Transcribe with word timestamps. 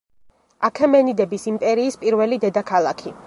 აქემენიდების 0.69 1.45
იმპერიის 1.53 1.99
პირველი 2.05 2.43
დედაქალაქი. 2.49 3.15